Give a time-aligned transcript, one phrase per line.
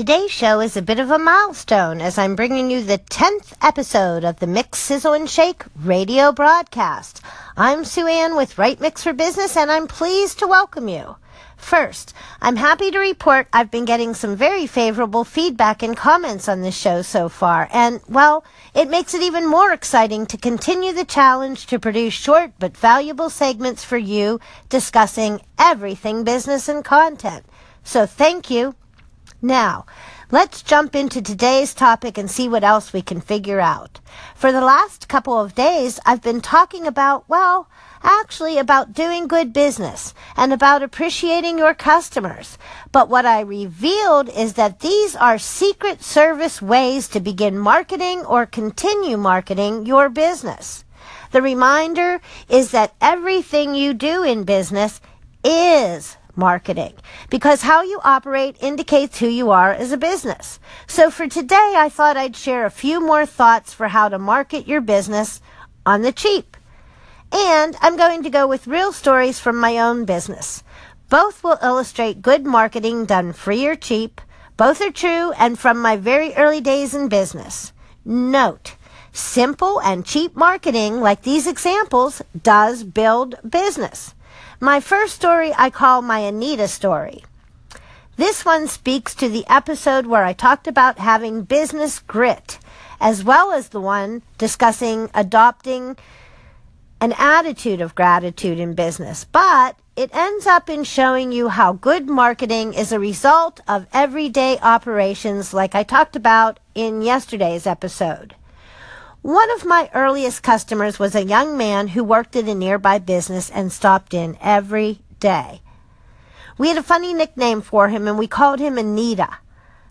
[0.00, 4.24] Today's show is a bit of a milestone as I'm bringing you the 10th episode
[4.24, 7.20] of the Mix, Sizzle, and Shake radio broadcast.
[7.54, 11.16] I'm Sue Ann with Right Mix for Business and I'm pleased to welcome you.
[11.58, 16.62] First, I'm happy to report I've been getting some very favorable feedback and comments on
[16.62, 18.42] this show so far, and, well,
[18.72, 23.28] it makes it even more exciting to continue the challenge to produce short but valuable
[23.28, 24.40] segments for you
[24.70, 27.44] discussing everything business and content.
[27.84, 28.74] So thank you.
[29.42, 29.86] Now,
[30.30, 33.98] let's jump into today's topic and see what else we can figure out.
[34.34, 37.68] For the last couple of days, I've been talking about, well,
[38.02, 42.58] actually about doing good business and about appreciating your customers.
[42.92, 48.44] But what I revealed is that these are secret service ways to begin marketing or
[48.44, 50.84] continue marketing your business.
[51.32, 55.00] The reminder is that everything you do in business
[55.42, 56.94] is marketing
[57.28, 60.58] because how you operate indicates who you are as a business.
[60.86, 64.66] So for today, I thought I'd share a few more thoughts for how to market
[64.66, 65.40] your business
[65.84, 66.56] on the cheap.
[67.32, 70.64] And I'm going to go with real stories from my own business.
[71.10, 74.20] Both will illustrate good marketing done free or cheap.
[74.56, 77.72] Both are true and from my very early days in business.
[78.04, 78.76] Note,
[79.12, 84.14] simple and cheap marketing like these examples does build business.
[84.62, 87.24] My first story I call my Anita story.
[88.16, 92.58] This one speaks to the episode where I talked about having business grit,
[93.00, 95.96] as well as the one discussing adopting
[97.00, 102.10] an attitude of gratitude in business, but it ends up in showing you how good
[102.10, 108.34] marketing is a result of everyday operations like I talked about in yesterday's episode.
[109.22, 113.50] One of my earliest customers was a young man who worked at a nearby business
[113.50, 115.60] and stopped in every day.
[116.56, 119.28] We had a funny nickname for him and we called him Anita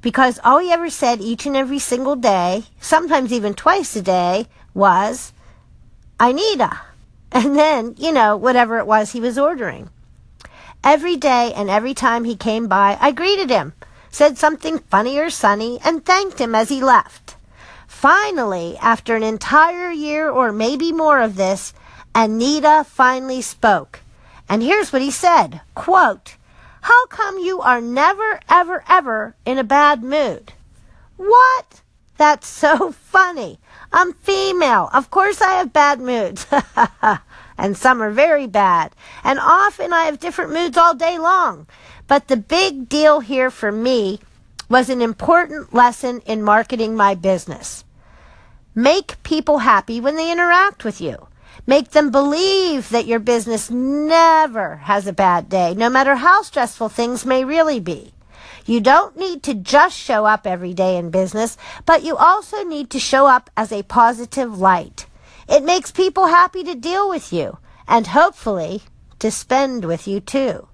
[0.00, 4.46] because all he ever said each and every single day, sometimes even twice a day,
[4.74, 5.32] was,
[6.20, 6.78] Anita
[7.32, 9.90] and then, you know, whatever it was he was ordering.
[10.84, 13.72] Every day and every time he came by, I greeted him,
[14.10, 17.35] said something funny or sunny, and thanked him as he left.
[18.06, 21.74] Finally, after an entire year or maybe more of this,
[22.14, 23.98] Anita finally spoke.
[24.48, 26.36] And here's what he said, quote,
[26.82, 30.52] How come you are never, ever, ever in a bad mood?
[31.16, 31.80] What?
[32.16, 33.58] That's so funny.
[33.92, 34.88] I'm female.
[34.92, 36.46] Of course I have bad moods.
[37.58, 38.94] and some are very bad.
[39.24, 41.66] And often I have different moods all day long.
[42.06, 44.20] But the big deal here for me
[44.68, 47.82] was an important lesson in marketing my business.
[48.78, 51.28] Make people happy when they interact with you.
[51.66, 56.90] Make them believe that your business never has a bad day, no matter how stressful
[56.90, 58.12] things may really be.
[58.66, 61.56] You don't need to just show up every day in business,
[61.86, 65.06] but you also need to show up as a positive light.
[65.48, 67.56] It makes people happy to deal with you
[67.88, 68.82] and hopefully
[69.20, 70.68] to spend with you too.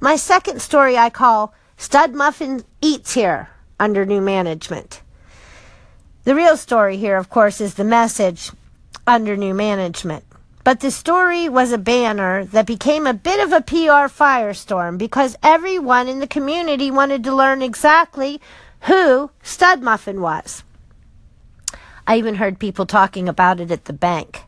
[0.00, 3.48] My second story I call Stud Muffin Eats Here
[3.80, 5.01] under new management.
[6.24, 8.52] The real story here, of course, is the message
[9.08, 10.24] under new management.
[10.62, 15.36] But the story was a banner that became a bit of a PR firestorm because
[15.42, 18.40] everyone in the community wanted to learn exactly
[18.82, 20.62] who Stud Muffin was.
[22.06, 24.42] I even heard people talking about it at the bank.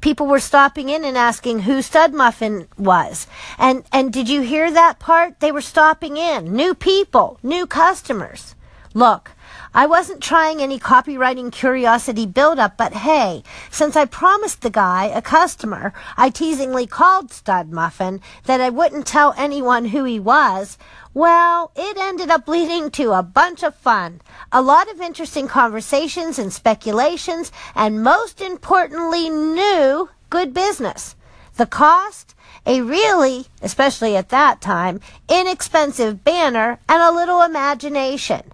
[0.00, 3.28] People were stopping in and asking who Stud Muffin was.
[3.56, 5.38] And and did you hear that part?
[5.38, 6.52] They were stopping in.
[6.52, 8.56] New people, new customers.
[8.96, 9.32] Look,
[9.74, 15.20] I wasn't trying any copywriting curiosity buildup, but hey, since I promised the guy, a
[15.20, 20.78] customer, I teasingly called Stud Muffin, that I wouldn't tell anyone who he was,
[21.12, 24.20] well, it ended up leading to a bunch of fun,
[24.52, 31.16] a lot of interesting conversations and speculations, and most importantly, new good business.
[31.56, 32.36] The cost?
[32.64, 38.53] A really, especially at that time, inexpensive banner and a little imagination.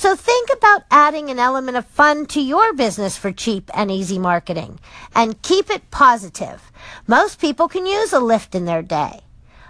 [0.00, 4.18] So think about adding an element of fun to your business for cheap and easy
[4.18, 4.80] marketing
[5.14, 6.72] and keep it positive.
[7.06, 9.20] Most people can use a lift in their day.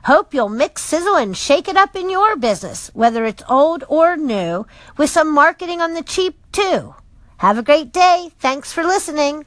[0.04, 4.16] Hope you'll mix, sizzle, and shake it up in your business, whether it's old or
[4.16, 6.94] new, with some marketing on the cheap too.
[7.38, 8.30] Have a great day.
[8.38, 9.44] Thanks for listening.